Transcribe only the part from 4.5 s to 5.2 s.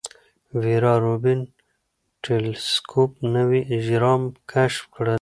کشف کړل.